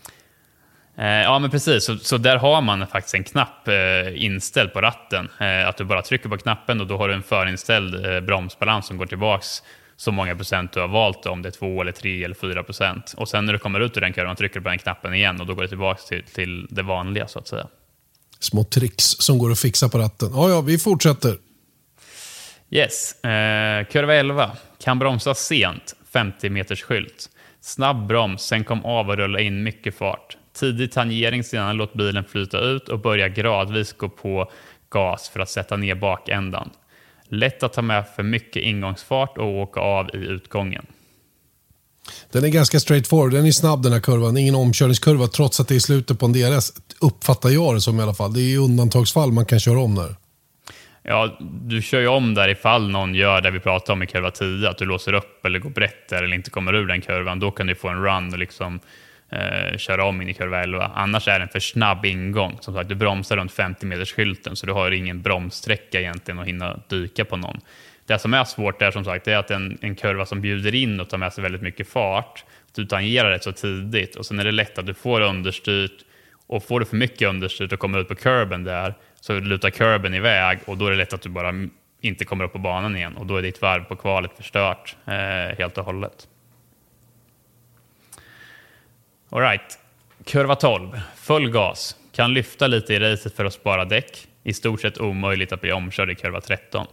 Eh, 0.98 1.06
ja, 1.06 1.40
men 1.40 1.50
precis. 1.50 1.86
Så, 1.86 1.98
så, 1.98 2.18
där 2.18 2.38
har 2.38 2.62
man 2.62 2.88
faktiskt 2.88 3.16
en 3.16 3.24
knapp 3.24 3.68
eh, 3.68 4.24
inställd 4.24 4.74
på 4.74 4.82
ratten. 4.82 5.30
Eh, 5.40 5.68
att 5.68 5.78
du 5.78 5.84
bara 5.84 6.02
trycker 6.02 6.30
på 6.30 6.38
knappen 6.38 6.82
och 6.82 6.88
då 6.88 6.98
har 6.98 7.08
du 7.08 7.14
en 7.14 7.24
förinställd 7.24 8.06
eh, 8.06 8.20
bromsbalans 8.20 8.88
som 8.88 8.98
går 8.98 9.06
tillbaks 9.06 9.64
så 9.98 10.12
många 10.12 10.36
procent 10.36 10.72
du 10.72 10.80
har 10.80 10.88
valt, 10.88 11.26
om 11.26 11.42
det 11.42 11.50
är 11.50 11.52
2 11.52 11.82
eller 11.82 11.92
3 11.92 12.24
eller 12.24 12.36
4 12.36 12.64
procent. 12.64 13.14
Och 13.18 13.30
sen 13.30 13.46
när 13.46 13.54
du 13.54 13.60
kommer 13.60 13.80
ut 13.80 13.98
ur 13.98 14.02
den 14.02 14.14
kurvan 14.14 14.36
trycker 14.36 14.60
du 14.60 14.64
på 14.64 14.70
den 14.70 14.80
knappen 14.80 15.14
igen 15.14 15.42
och 15.42 15.48
då 15.48 15.56
går 15.56 15.62
det 15.62 15.68
tillbaka 15.68 16.02
till, 16.02 16.24
till 16.24 16.68
det 16.70 16.84
vanliga 16.84 17.28
så 17.28 17.40
att 17.40 17.48
säga. 17.48 17.68
Små 18.40 18.64
tricks 18.64 19.04
som 19.04 19.38
går 19.38 19.52
att 19.52 19.60
fixa 19.60 19.90
på 19.90 19.98
ratten. 19.98 20.30
Ja, 20.34 20.50
ja, 20.50 20.62
vi 20.62 20.78
fortsätter. 20.78 21.38
Yes, 22.70 23.24
eh, 23.24 23.86
kurva 23.86 24.14
11. 24.14 24.52
Kan 24.80 25.00
bromsa 25.00 25.36
sent, 25.36 25.96
50 26.14 26.50
meters 26.50 26.82
skylt. 26.82 27.30
Snabb 27.62 28.08
broms, 28.08 28.42
sen 28.42 28.64
kom 28.64 28.86
av 28.86 29.10
och 29.10 29.18
rulla 29.18 29.40
in 29.40 29.64
mycket 29.64 29.98
fart. 29.98 30.38
Tidig 30.54 30.92
tangering, 30.92 31.44
sedan 31.44 31.78
låt 31.78 31.94
bilen 31.94 32.24
flyta 32.24 32.60
ut 32.60 32.90
och 32.90 33.00
börja 33.00 33.30
gradvis 33.30 33.94
gå 33.94 34.10
på 34.10 34.52
gas 34.90 35.30
för 35.30 35.40
att 35.40 35.50
sätta 35.50 35.78
ner 35.78 35.96
bakändan. 35.96 36.70
Lätt 37.28 37.64
att 37.64 37.74
ta 37.74 37.82
med 37.82 38.06
för 38.16 38.24
mycket 38.24 38.64
ingångsfart 38.64 39.38
och 39.38 39.48
åka 39.48 39.80
av 39.80 40.10
i 40.14 40.18
utgången. 40.18 40.86
Den 42.32 42.44
är 42.44 42.50
ganska 42.50 42.80
straightforward. 42.80 43.32
Den 43.32 43.46
är 43.46 43.52
snabb 43.52 43.84
den 43.84 43.94
här 43.94 44.00
kurvan. 44.00 44.38
Ingen 44.38 44.56
omkörningskurva 44.56 45.28
trots 45.28 45.60
att 45.60 45.68
det 45.68 45.76
är 45.76 45.80
slutet 45.80 46.20
på 46.20 46.26
en 46.26 46.34
DRS. 46.34 46.72
Uppfattar 47.02 47.50
jag 47.50 47.76
det 47.76 47.82
som 47.82 48.00
i 48.00 48.04
alla 48.04 48.14
fall. 48.14 48.34
Det 48.34 48.40
är 48.40 48.54
i 48.54 48.58
undantagsfall 48.58 49.32
man 49.32 49.46
kan 49.46 49.60
köra 49.60 49.80
om 49.80 49.96
där. 49.96 50.16
Ja, 51.04 51.38
du 51.42 51.82
kör 51.82 52.00
ju 52.00 52.08
om 52.08 52.34
där 52.34 52.50
ifall 52.50 52.90
någon 52.90 53.16
gör 53.16 53.42
det 53.42 53.52
vi 53.52 53.60
pratade 53.60 53.94
om 53.94 54.04
i 54.04 54.08
kurva 54.08 54.32
10. 54.32 54.70
Att 54.70 54.78
du 54.78 54.86
låser 54.86 55.14
upp 55.14 55.46
eller 55.46 55.60
går 55.60 55.70
brett 55.70 56.10
där 56.10 56.24
eller 56.24 56.36
inte 56.36 56.50
kommer 56.50 56.74
ur 56.76 56.88
den 56.88 57.02
kurvan. 57.02 57.40
Då 57.40 57.52
kan 57.52 57.68
du 57.68 57.76
få 57.76 57.88
en 57.88 58.04
run 58.04 58.34
och 58.34 58.40
liksom 58.40 58.80
eh, 59.34 59.78
köra 59.78 60.06
om 60.06 60.22
in 60.22 60.30
i 60.30 60.34
kurva 60.34 60.64
11. 60.64 60.92
Annars 60.96 61.28
är 61.28 61.40
det 61.40 61.44
en 61.44 61.50
för 61.50 61.60
snabb 61.60 62.06
ingång. 62.06 62.58
Som 62.62 62.74
sagt, 62.74 62.90
du 62.90 62.96
bromsar 62.96 63.38
runt 63.38 63.52
50 63.52 63.86
meters 63.86 64.14
skylten 64.14 64.56
så 64.56 64.66
du 64.66 64.74
har 64.74 64.92
ingen 64.92 65.22
bromssträcka 65.22 66.00
egentligen 66.00 66.40
att 66.40 66.48
hinna 66.48 66.80
dyka 66.88 67.26
på 67.26 67.38
någon. 67.38 67.60
Det 68.06 68.20
som 68.20 68.34
är 68.34 68.44
svårt 68.44 68.82
är 68.82 68.92
som 68.92 69.06
sagt 69.06 69.28
är 69.28 69.38
att 69.38 69.52
en, 69.52 69.78
en 69.82 69.96
kurva 69.96 70.26
som 70.26 70.42
bjuder 70.42 70.76
in 70.76 71.00
och 71.00 71.10
tar 71.10 71.18
med 71.18 71.34
sig 71.34 71.42
väldigt 71.42 71.62
mycket 71.62 71.90
fart, 71.90 72.46
du 72.76 72.86
tangerar 72.86 73.30
rätt 73.30 73.44
så 73.44 73.52
tidigt 73.52 74.16
och 74.16 74.26
sen 74.26 74.40
är 74.40 74.44
det 74.44 74.52
lätt 74.52 74.78
att 74.78 74.86
du 74.86 74.94
får 74.94 75.22
understyrt 75.22 76.06
och 76.48 76.64
får 76.64 76.80
du 76.80 76.86
för 76.86 76.96
mycket 76.96 77.30
understyrt 77.30 77.74
och 77.74 77.80
kommer 77.80 78.00
ut 78.00 78.08
på 78.08 78.16
kurben 78.16 78.64
där 78.64 78.94
så 79.20 79.40
lutar 79.40 79.70
kurben 79.70 80.14
iväg 80.14 80.60
och 80.66 80.78
då 80.78 80.88
är 80.88 80.92
det 80.92 80.98
lätt 80.98 81.14
att 81.14 81.22
du 81.22 81.30
bara 81.30 81.54
inte 82.02 82.26
kommer 82.26 82.44
upp 82.44 82.54
på 82.54 82.60
banan 82.60 82.96
igen 82.96 83.18
och 83.18 83.26
då 83.26 83.38
är 83.38 83.42
ditt 83.42 83.62
varv 83.62 83.84
på 83.84 83.96
kvalet 83.96 84.32
förstört 84.38 84.96
eh, 85.06 85.58
helt 85.58 85.78
och 85.78 85.86
hållet. 85.86 86.28
Alright. 89.36 89.80
Kurva 90.26 90.56
12. 90.56 91.00
Full 91.16 91.50
gas. 91.50 91.96
Kan 92.12 92.34
lyfta 92.34 92.68
lite 92.68 92.94
i 92.94 93.00
racet 93.00 93.36
för 93.36 93.46
att 93.46 93.54
spara 93.54 93.86
däck. 93.86 94.28
I 94.44 94.54
stort 94.54 94.82
sett 94.82 94.98
omöjligt 94.98 95.52
att 95.52 95.62
bli 95.62 95.72
omkörd 95.72 96.12
i 96.12 96.16
kurva 96.16 96.42
13. 96.42 96.88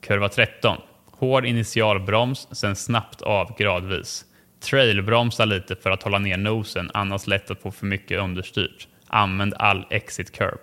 Kurva 0.00 0.28
13. 0.28 0.76
Hård 1.10 1.46
initialbroms, 1.46 2.48
sen 2.52 2.76
snabbt 2.76 3.22
av 3.22 3.56
gradvis. 3.58 4.24
Trailbromsa 4.60 5.44
lite 5.44 5.76
för 5.76 5.90
att 5.90 6.02
hålla 6.02 6.18
ner 6.18 6.36
nosen, 6.36 6.90
annars 6.94 7.26
lätt 7.26 7.50
att 7.50 7.62
få 7.62 7.70
för 7.70 7.86
mycket 7.86 8.20
understyrt. 8.20 8.88
Använd 9.06 9.54
all 9.54 9.86
exit 9.90 10.32
curb. 10.32 10.60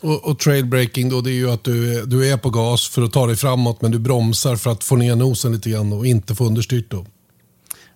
Och, 0.00 0.30
och 0.30 0.38
trailbreaking 0.38 1.08
då, 1.08 1.20
det 1.20 1.30
är 1.30 1.34
ju 1.34 1.50
att 1.50 1.64
du, 1.64 2.06
du 2.06 2.32
är 2.32 2.36
på 2.36 2.50
gas 2.50 2.88
för 2.88 3.02
att 3.02 3.12
ta 3.12 3.26
dig 3.26 3.36
framåt 3.36 3.82
men 3.82 3.90
du 3.90 3.98
bromsar 3.98 4.56
för 4.56 4.70
att 4.70 4.84
få 4.84 4.96
ner 4.96 5.16
nosen 5.16 5.52
lite 5.52 5.70
grann 5.70 5.92
och 5.92 6.06
inte 6.06 6.34
få 6.34 6.44
understyrt 6.44 6.90
då. 6.90 7.06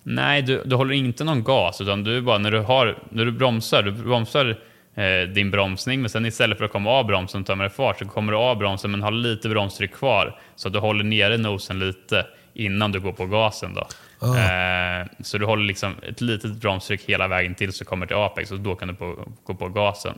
Nej, 0.09 0.41
du, 0.41 0.61
du 0.65 0.75
håller 0.75 0.93
inte 0.93 1.23
någon 1.23 1.43
gas, 1.43 1.81
utan 1.81 2.03
du 2.03 2.21
bara 2.21 2.37
när 2.37 2.51
du, 2.51 2.59
har, 2.59 2.97
när 3.09 3.25
du 3.25 3.31
bromsar, 3.31 3.83
du 3.83 3.91
bromsar 3.91 4.57
eh, 4.95 5.29
din 5.33 5.51
bromsning, 5.51 6.01
men 6.01 6.09
sen 6.09 6.25
istället 6.25 6.57
för 6.57 6.65
att 6.65 6.71
komma 6.71 6.89
av 6.89 7.05
bromsen 7.05 7.41
och 7.41 7.47
ta 7.47 7.55
med 7.55 7.63
dig 7.63 7.75
fart 7.75 7.99
så 7.99 8.05
kommer 8.05 8.31
du 8.31 8.37
av 8.37 8.57
bromsen 8.57 8.91
men 8.91 9.01
har 9.01 9.11
lite 9.11 9.49
bromstryck 9.49 9.93
kvar. 9.93 10.39
Så 10.55 10.67
att 10.67 10.73
du 10.73 10.79
håller 10.79 11.03
nere 11.03 11.37
nosen 11.37 11.79
lite 11.79 12.25
innan 12.53 12.91
du 12.91 12.99
går 12.99 13.11
på 13.11 13.25
gasen. 13.25 13.73
Då. 13.73 13.87
Ah. 14.19 14.37
Eh, 14.37 15.07
så 15.19 15.37
du 15.37 15.45
håller 15.45 15.63
liksom 15.63 15.95
ett 16.09 16.21
litet 16.21 16.53
bromstryck 16.53 17.01
hela 17.05 17.27
vägen 17.27 17.55
tills 17.55 17.79
du 17.79 17.85
kommer 17.85 18.05
till 18.05 18.15
apex 18.15 18.51
och 18.51 18.59
då 18.59 18.75
kan 18.75 18.87
du 18.87 18.93
på, 18.93 19.15
gå 19.43 19.55
på 19.55 19.69
gasen. 19.69 20.17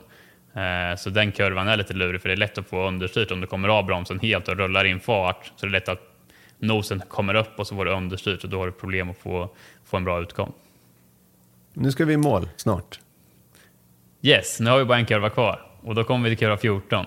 Eh, 0.56 0.98
så 0.98 1.10
den 1.10 1.32
kurvan 1.32 1.68
är 1.68 1.78
lite 1.78 1.94
lurig 1.94 2.22
för 2.22 2.30
det 2.30 2.36
är 2.36 2.38
lätt 2.38 2.58
att 2.58 2.70
få 2.70 2.88
understyrt 2.88 3.32
om 3.32 3.42
du 3.42 3.48
kommer 3.48 3.70
av 3.70 3.86
bromsen 3.86 4.20
helt 4.20 4.48
och 4.48 4.58
rullar 4.58 4.86
in 4.86 5.00
fart. 5.00 5.52
Så 5.56 5.66
det 5.66 5.70
är 5.70 5.72
lätt 5.72 5.90
att 5.90 6.02
nosen 6.60 7.02
kommer 7.08 7.34
upp 7.34 7.60
och 7.60 7.68
så 7.68 7.76
får 7.76 7.86
du 7.86 7.92
understyrt 7.92 8.44
och 8.44 8.50
då 8.50 8.60
har 8.60 8.66
du 8.66 8.72
problem 8.72 9.10
att 9.10 9.18
få, 9.18 9.50
få 9.86 9.98
en 9.98 10.04
bra 10.04 10.22
utgång. 10.22 10.54
Nu 11.74 11.92
ska 11.92 12.06
vi 12.06 12.14
i 12.14 12.18
mål 12.18 12.50
snart. 12.56 13.00
Yes, 14.22 14.60
nu 14.60 14.70
har 14.70 14.78
vi 14.78 14.86
bara 14.86 14.98
en 14.98 15.06
kurva 15.06 15.30
kvar 15.30 15.62
och 15.82 15.96
då 15.96 16.04
kommer 16.04 16.30
vi 16.30 16.36
till 16.36 16.46
kurva 16.46 16.58
14. 16.58 17.06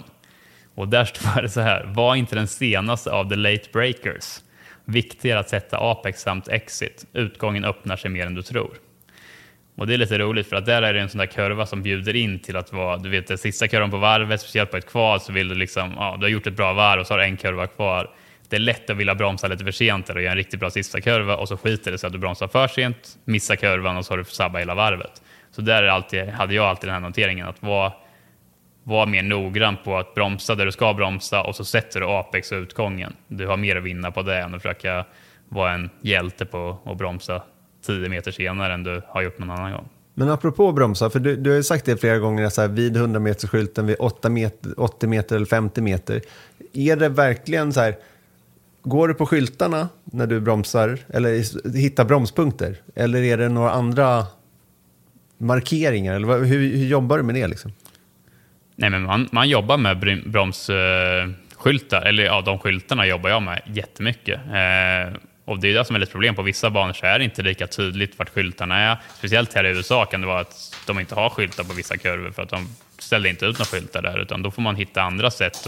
Och 0.75 0.88
där 0.88 1.04
står 1.04 1.42
det 1.42 1.49
så 1.49 1.61
här, 1.61 1.85
var 1.85 2.14
inte 2.14 2.35
den 2.35 2.49
senaste 2.49 3.11
av 3.11 3.28
the 3.28 3.37
late 3.37 3.68
breakers. 3.73 4.40
Viktigare 4.85 5.38
att 5.38 5.49
sätta 5.49 5.78
apex 5.78 6.23
samt 6.23 6.49
exit. 6.49 7.06
Utgången 7.12 7.64
öppnar 7.64 7.97
sig 7.97 8.11
mer 8.11 8.26
än 8.26 8.35
du 8.35 8.42
tror. 8.42 8.78
Och 9.76 9.87
det 9.87 9.94
är 9.94 9.99
lite 9.99 10.18
roligt 10.18 10.47
för 10.47 10.56
att 10.56 10.66
där 10.66 10.82
är 10.82 10.94
det 10.94 11.00
en 11.00 11.09
sån 11.09 11.18
där 11.18 11.26
kurva 11.26 11.66
som 11.66 11.82
bjuder 11.82 12.16
in 12.16 12.38
till 12.38 12.56
att 12.56 12.73
vara, 12.73 12.97
du 12.97 13.09
vet 13.09 13.26
den 13.26 13.38
sista 13.38 13.68
kurvan 13.68 13.90
på 13.90 13.97
varvet, 13.97 14.40
speciellt 14.40 14.71
på 14.71 14.76
ett 14.76 14.87
kval 14.87 15.21
så 15.21 15.32
vill 15.32 15.49
du 15.49 15.54
liksom, 15.54 15.92
ja, 15.97 16.16
du 16.18 16.25
har 16.25 16.30
gjort 16.30 16.47
ett 16.47 16.56
bra 16.56 16.73
varv 16.73 17.00
och 17.00 17.06
så 17.06 17.14
har 17.14 17.18
du 17.18 17.25
en 17.25 17.37
kurva 17.37 17.66
kvar. 17.66 18.11
Det 18.52 18.56
är 18.56 18.61
lätt 18.61 18.90
att 18.90 18.97
vilja 18.97 19.14
bromsa 19.14 19.49
lite 19.49 19.64
för 19.64 19.73
sent 19.73 20.09
och 20.09 20.23
göra 20.23 20.30
en 20.30 20.37
riktigt 20.37 20.61
bra 20.61 20.71
sista 20.71 21.00
kurva 21.00 21.37
och 21.37 21.49
så 21.49 21.56
skiter 21.56 21.90
det 21.92 21.99
sig 21.99 22.06
att 22.06 22.12
du 22.12 22.18
bromsar 22.18 22.49
för 22.49 22.68
sent, 22.68 23.18
missar 23.25 23.56
kurvan 23.56 23.97
och 23.97 24.04
så 24.04 24.12
har 24.12 24.18
du 24.18 24.25
sabbat 24.25 24.61
hela 24.61 24.75
varvet. 24.75 25.23
Så 25.50 25.62
där 25.62 25.82
alltid, 25.82 26.28
hade 26.28 26.54
jag 26.54 26.64
alltid 26.64 26.88
den 26.88 26.94
här 26.94 27.00
noteringen 27.00 27.49
att 27.49 27.62
vara, 27.62 27.92
vara 28.85 29.06
mer 29.06 29.23
noggrann 29.23 29.76
på 29.85 29.99
att 29.99 30.14
bromsa 30.14 30.54
där 30.54 30.66
du 30.66 30.73
ska 30.73 30.94
bromsa 30.94 31.42
och 31.42 31.56
så 31.56 31.64
sätter 31.64 32.00
du 32.00 32.06
apex 32.06 32.52
och 32.52 32.56
utgången. 32.56 33.16
Du 33.28 33.47
har 33.47 33.56
mer 33.56 33.76
att 33.76 33.82
vinna 33.82 34.11
på 34.11 34.23
det 34.23 34.38
än 34.38 34.54
att 34.54 34.62
försöka 34.62 35.04
vara 35.49 35.73
en 35.73 35.90
hjälte 36.00 36.44
på 36.47 36.78
att 36.85 36.99
bromsa 36.99 37.42
10 37.87 38.09
meter 38.09 38.30
senare 38.30 38.75
än 38.75 38.85
du 38.85 39.02
har 39.09 39.23
gjort 39.23 39.38
någon 39.38 39.50
annan 39.50 39.73
gång. 39.73 39.88
Men 40.14 40.28
apropå 40.28 40.73
bromsa, 40.73 41.11
för 41.11 41.18
du, 41.18 41.37
du 41.37 41.50
har 41.50 41.56
ju 41.56 41.62
sagt 41.62 41.85
det 41.85 41.97
flera 41.97 42.18
gånger, 42.18 42.49
så 42.49 42.61
här, 42.61 42.68
vid 42.68 42.97
100 42.97 43.21
meters 43.21 43.50
skylten, 43.50 43.87
vid 43.87 43.97
8 43.99 44.28
meter, 44.28 44.80
80 44.80 45.06
meter 45.06 45.37
eller 45.37 45.47
50 45.47 45.80
meter. 45.80 46.21
Är 46.73 46.97
det 46.97 47.09
verkligen 47.09 47.73
så 47.73 47.80
här, 47.80 47.97
går 48.83 49.09
du 49.09 49.15
på 49.15 49.27
skyltarna 49.27 49.89
när 50.05 50.27
du 50.27 50.41
bromsar, 50.41 50.99
eller 51.09 51.79
hittar 51.79 52.05
bromspunkter? 52.05 52.77
Eller 52.95 53.23
är 53.23 53.39
det 53.39 53.49
några 53.49 53.71
andra 53.71 54.27
markeringar? 55.39 56.15
Eller 56.15 56.45
hur, 56.45 56.77
hur 56.77 56.87
jobbar 56.87 57.17
du 57.17 57.23
med 57.23 57.35
det? 57.35 57.47
Liksom? 57.47 57.73
Nej, 58.77 58.91
men 58.91 59.03
man, 59.03 59.29
man 59.33 59.49
jobbar 59.49 59.77
med 59.77 60.23
bromsskyltar, 60.27 62.03
eh, 62.03 62.09
eller 62.09 62.25
ja, 62.25 62.41
de 62.41 62.59
skyltarna 62.59 63.07
jobbar 63.07 63.31
jag 63.31 63.43
med 63.43 63.62
jättemycket. 63.67 64.41
Eh, 64.47 65.19
och 65.52 65.61
det 65.61 65.68
är 65.68 65.75
det 65.75 65.85
som 65.85 65.97
är 65.97 66.00
lite 66.00 66.12
problem. 66.12 66.35
På 66.35 66.42
vissa 66.42 66.71
banor 66.71 66.92
så 66.92 67.06
är 67.06 67.18
det 67.18 67.25
inte 67.25 67.42
lika 67.42 67.66
tydligt 67.66 68.18
vart 68.18 68.28
skyltarna 68.28 68.78
är. 68.78 68.97
Speciellt 69.18 69.54
här 69.54 69.64
i 69.64 69.68
USA 69.68 70.04
kan 70.04 70.21
det 70.21 70.26
vara 70.26 70.40
att 70.40 70.76
de 70.87 71.00
inte 71.00 71.14
har 71.14 71.30
skyltar 71.30 71.64
på 71.64 71.73
vissa 71.73 71.97
kurvor 71.97 72.30
för 72.30 72.42
att 72.42 72.49
de 72.49 72.68
ställde 72.99 73.28
inte 73.28 73.47
ut 73.47 73.59
några 73.59 73.64
skyltar 73.64 74.02
där, 74.02 74.18
utan 74.18 74.42
då 74.42 74.50
får 74.50 74.62
man 74.62 74.76
hitta 74.76 75.02
andra 75.02 75.30
sätt 75.30 75.66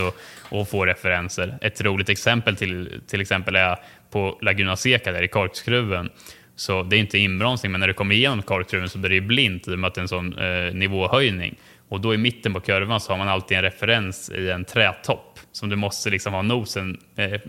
att 0.50 0.68
få 0.68 0.86
referenser. 0.86 1.58
Ett 1.60 1.80
roligt 1.80 2.08
exempel 2.08 2.56
till, 2.56 3.00
till 3.06 3.20
exempel 3.20 3.56
är 3.56 3.76
på 4.10 4.38
Laguna 4.42 4.76
Seca 4.76 5.12
där 5.12 5.22
i 5.22 5.28
korkskruven. 5.28 6.10
Så 6.56 6.82
det 6.82 6.96
är 6.96 7.00
inte 7.00 7.18
inbromsning, 7.18 7.72
men 7.72 7.80
när 7.80 7.88
du 7.88 7.94
kommer 7.94 8.14
igenom 8.14 8.42
korkskruven 8.42 8.88
så 8.88 8.98
blir 8.98 9.10
det 9.10 9.20
blint 9.20 9.68
i 9.68 9.74
och 9.74 9.78
med 9.78 9.88
att 9.88 9.94
det 9.94 9.98
är 9.98 10.02
en 10.02 10.08
sån 10.08 10.38
eh, 10.38 10.74
nivåhöjning. 10.74 11.54
Och 11.88 12.00
då 12.00 12.14
i 12.14 12.16
mitten 12.16 12.52
på 12.52 12.60
kurvan 12.60 13.00
så 13.00 13.12
har 13.12 13.18
man 13.18 13.28
alltid 13.28 13.56
en 13.56 13.62
referens 13.62 14.30
i 14.30 14.50
en 14.50 14.64
trätopp 14.64 15.38
som 15.52 15.68
du 15.68 15.76
måste 15.76 16.10
liksom 16.10 16.32
ha 16.32 16.42
nosen 16.42 17.00
eh, 17.16 17.40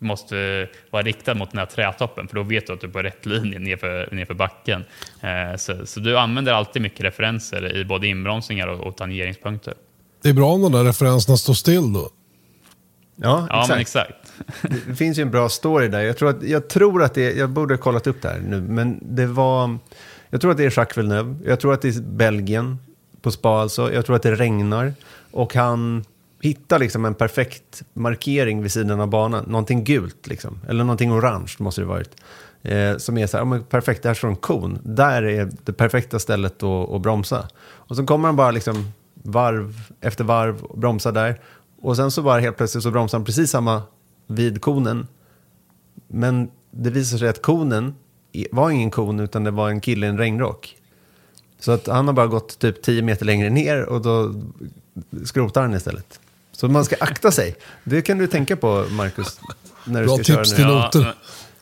måste 0.00 0.68
vara 0.90 1.02
riktad 1.02 1.34
mot 1.34 1.50
den 1.50 1.58
här 1.58 1.66
trätoppen 1.66 2.28
för 2.28 2.36
då 2.36 2.42
vet 2.42 2.66
du 2.66 2.72
att 2.72 2.80
du 2.80 2.86
är 2.86 2.90
på 2.90 3.02
rätt 3.02 3.26
linje 3.26 3.58
nerför, 3.58 4.08
nerför 4.12 4.34
backen. 4.34 4.84
Eh, 5.20 5.56
så, 5.56 5.86
så, 5.86 6.00
du 6.00 6.18
använder 6.18 6.52
alltid 6.52 6.82
mycket 6.82 7.00
referenser 7.00 7.76
i 7.76 7.84
både 7.84 8.06
inbromsningar 8.06 8.66
och, 8.66 8.86
och 8.86 8.96
tangeringspunkter. 8.96 9.74
Det 10.22 10.28
är 10.28 10.32
bra 10.32 10.52
om 10.52 10.62
de 10.62 10.72
där 10.72 10.84
referenserna 10.84 11.36
står 11.36 11.54
still 11.54 11.92
då. 11.92 12.10
Ja, 13.16 13.44
exakt. 13.44 13.68
Ja, 13.68 13.80
exakt. 13.80 14.32
det 14.86 14.94
finns 14.94 15.18
ju 15.18 15.22
en 15.22 15.30
bra 15.30 15.48
story 15.48 15.88
där. 15.88 16.00
Jag 16.00 16.16
tror 16.16 16.30
att, 16.30 16.42
jag 16.42 16.68
tror 16.68 17.02
att 17.02 17.14
det, 17.14 17.32
jag 17.36 17.50
borde 17.50 17.74
ha 17.74 17.78
kollat 17.78 18.06
upp 18.06 18.22
det 18.22 18.28
här 18.28 18.38
nu, 18.38 18.60
men 18.60 18.98
det 19.02 19.26
var, 19.26 19.78
jag 20.30 20.40
tror 20.40 20.50
att 20.50 20.56
det 20.56 20.64
är 20.64 20.78
Jacques 20.78 20.98
Villeneuve, 20.98 21.36
jag 21.44 21.60
tror 21.60 21.74
att 21.74 21.82
det 21.82 21.88
är 21.88 22.02
Belgien 22.02 22.78
på 23.22 23.30
spa 23.30 23.60
alltså, 23.60 23.92
jag 23.92 24.06
tror 24.06 24.16
att 24.16 24.22
det 24.22 24.34
regnar 24.34 24.92
och 25.30 25.54
han 25.54 26.04
hitta 26.40 26.78
liksom 26.78 27.04
en 27.04 27.14
perfekt 27.14 27.82
markering 27.92 28.62
vid 28.62 28.72
sidan 28.72 29.00
av 29.00 29.08
banan. 29.08 29.44
Någonting 29.48 29.84
gult, 29.84 30.26
liksom. 30.26 30.60
eller 30.68 30.84
någonting 30.84 31.12
orange 31.12 31.52
måste 31.58 31.80
det 31.80 31.86
varit. 31.86 32.10
Eh, 32.62 32.96
som 32.96 33.18
är 33.18 33.26
så 33.26 33.36
här, 33.36 33.44
oh, 33.44 33.62
perfekt, 33.62 34.02
där 34.02 34.14
står 34.14 34.28
en 34.28 34.36
kon. 34.36 34.78
Där 34.82 35.22
är 35.22 35.50
det 35.64 35.72
perfekta 35.72 36.18
stället 36.18 36.62
att, 36.62 36.90
att 36.90 37.00
bromsa. 37.00 37.48
Och 37.58 37.96
så 37.96 38.06
kommer 38.06 38.28
han 38.28 38.36
bara 38.36 38.50
liksom 38.50 38.92
varv 39.14 39.92
efter 40.00 40.24
varv 40.24 40.64
och 40.64 40.78
bromsar 40.78 41.12
där. 41.12 41.40
Och 41.82 41.96
sen 41.96 42.10
så 42.10 42.22
bara 42.22 42.40
helt 42.40 42.56
plötsligt 42.56 42.82
så 42.82 42.90
bromsar 42.90 43.18
han 43.18 43.24
precis 43.24 43.50
samma 43.50 43.82
vid 44.26 44.60
konen. 44.60 45.06
Men 46.08 46.50
det 46.70 46.90
visar 46.90 47.18
sig 47.18 47.28
att 47.28 47.42
konen 47.42 47.94
var 48.50 48.70
ingen 48.70 48.90
kon 48.90 49.20
utan 49.20 49.44
det 49.44 49.50
var 49.50 49.70
en 49.70 49.80
kille 49.80 50.06
i 50.06 50.08
en 50.08 50.18
regnrock. 50.18 50.76
Så 51.58 51.72
att 51.72 51.86
han 51.86 52.06
har 52.06 52.14
bara 52.14 52.26
gått 52.26 52.58
typ 52.58 52.82
10 52.82 53.02
meter 53.02 53.26
längre 53.26 53.50
ner 53.50 53.84
och 53.84 54.02
då 54.02 54.34
skrotar 55.24 55.62
han 55.62 55.74
istället. 55.74 56.20
Så 56.60 56.68
man 56.68 56.84
ska 56.84 56.96
akta 57.00 57.30
sig. 57.30 57.54
Det 57.84 58.02
kan 58.02 58.18
du 58.18 58.26
tänka 58.26 58.56
på, 58.56 58.86
Marcus. 58.90 59.40
När 59.84 60.00
du 60.00 60.06
Bra 60.06 60.16
ska 60.16 60.36
tips 60.36 60.54
till 60.54 60.66
noter. 60.66 61.00
Ja, 61.00 61.14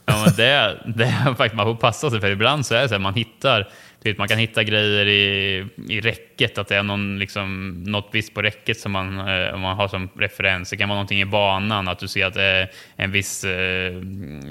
ja, 0.05 0.23
men 0.25 0.35
det, 0.37 0.79
det 0.97 1.05
är 1.05 1.35
faktiskt, 1.35 1.55
man 1.55 1.67
får 1.67 1.75
passa 1.75 2.11
sig 2.11 2.21
för 2.21 2.31
ibland 2.31 2.67
så 2.67 2.75
är 2.75 2.83
det 2.83 2.89
så 2.89 2.95
att 2.95 3.01
man 3.01 3.15
hittar 3.15 3.69
vet, 4.03 4.19
man 4.19 4.29
kan 4.29 4.39
hitta 4.39 4.63
grejer 4.63 5.07
i, 5.07 5.67
i 5.89 6.01
räcket, 6.01 6.59
att 6.59 6.69
det 6.69 6.77
är 6.77 6.83
någon, 6.83 7.19
liksom, 7.19 7.73
något 7.83 8.09
visst 8.13 8.35
på 8.35 8.43
räcket 8.43 8.81
som 8.81 8.93
man, 8.93 9.19
eh, 9.19 9.57
man 9.57 9.77
har 9.77 9.89
som 9.89 10.09
referens. 10.19 10.71
Det 10.71 10.77
kan 10.77 10.89
vara 10.89 10.97
någonting 10.97 11.21
i 11.21 11.25
banan, 11.25 11.89
att 11.89 11.99
du 11.99 12.09
ser 12.09 12.27
att 12.27 12.35
det 12.35 12.43
är 12.43 12.71
en 12.97 13.13
viss 13.13 13.45
eh, 13.45 13.93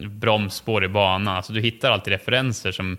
bromsspår 0.10 0.84
i 0.84 0.88
banan. 0.88 1.36
Alltså, 1.36 1.54
du 1.54 1.62
hittar 1.62 1.92
alltid 1.92 2.14
referenser 2.14 2.72
som 2.72 2.98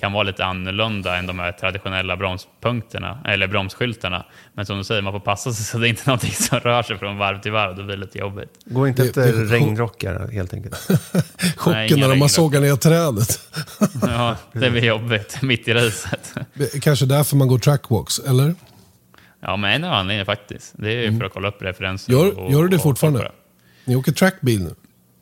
kan 0.00 0.12
vara 0.12 0.22
lite 0.22 0.44
annorlunda 0.44 1.16
än 1.16 1.26
de 1.26 1.38
här 1.38 1.52
traditionella 1.52 2.16
bromspunkterna 2.16 3.18
eller 3.24 3.46
bromsskyltarna. 3.46 4.24
Men 4.54 4.66
som 4.66 4.78
du 4.78 4.84
säger, 4.84 5.02
man 5.02 5.12
får 5.12 5.20
passa 5.20 5.52
sig 5.52 5.64
så 5.64 5.78
det 5.78 5.86
är 5.86 5.88
inte 5.88 6.02
någonting 6.06 6.32
som 6.32 6.60
rör 6.60 6.82
sig 6.82 6.98
från 6.98 7.18
varv 7.18 7.40
till 7.40 7.52
varv. 7.52 7.76
Det 7.76 7.84
blir 7.84 7.96
lite 7.96 8.18
jobbigt. 8.18 8.48
Gå 8.64 8.88
inte 8.88 9.02
efter 9.02 9.32
det, 9.32 9.44
regnrockar 9.44 10.32
helt 10.32 10.54
enkelt. 10.54 10.74
Chocken 11.56 12.00
när 12.00 12.16
man 12.16 12.28
sågar 12.28 12.60
ner 12.60 12.76
trädet. 12.76 13.40
ja, 14.02 14.36
det 14.52 14.70
blir 14.70 14.84
jobbigt 14.84 15.42
mitt 15.42 15.68
i 15.68 15.74
racet. 15.74 16.34
Kanske 16.80 17.06
därför 17.06 17.36
man 17.36 17.48
går 17.48 17.58
trackwalks, 17.58 18.18
eller? 18.18 18.54
Ja, 19.40 19.56
men 19.56 19.72
en 19.72 19.84
av 19.84 19.92
anledningarna 19.92 20.24
faktiskt. 20.24 20.74
Det 20.76 20.92
är 20.92 21.08
mm. 21.08 21.18
för 21.18 21.26
att 21.26 21.32
kolla 21.32 21.48
upp 21.48 21.62
referenser. 21.62 22.12
Gör, 22.12 22.38
och, 22.38 22.52
gör 22.52 22.62
du 22.62 22.68
det 22.68 22.78
fortfarande? 22.78 23.32
Ni 23.84 23.96
åker 23.96 24.12
trackbil 24.12 24.62
nu? 24.62 24.74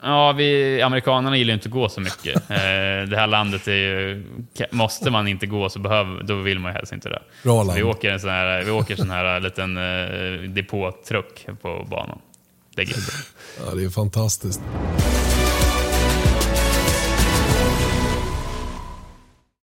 Ja, 0.03 0.33
vi, 0.33 0.83
amerikanerna 0.83 1.37
gillar 1.37 1.55
inte 1.55 1.69
att 1.69 1.73
gå 1.73 1.89
så 1.89 2.01
mycket. 2.01 2.43
Eh, 2.51 3.09
det 3.09 3.17
här 3.17 3.27
landet 3.27 3.69
är 3.69 3.73
ju, 3.73 4.25
måste 4.71 5.11
man 5.11 5.29
inte 5.29 5.47
gå 5.47 5.69
så 5.69 5.79
behöver, 5.79 6.23
då 6.23 6.35
vill 6.37 6.59
man 6.59 6.73
ju 6.73 6.77
helst 6.77 6.93
inte 6.93 7.09
det. 7.09 7.23
Bra 7.43 7.63
land. 7.63 7.79
Vi 7.79 7.83
åker 7.83 8.11
en 8.11 8.21
sån 8.21 8.31
här, 8.31 8.65
vi 8.65 8.71
åker 8.71 8.97
sån 8.97 9.11
här 9.11 9.41
liten 9.41 9.77
eh, 9.77 10.51
depåtruck 10.51 11.47
på 11.63 11.87
banan. 11.91 12.19
Det 12.75 12.83
är 12.83 12.89
Ja, 13.67 13.75
det 13.75 13.85
är 13.85 13.91
fantastiskt. 13.91 14.61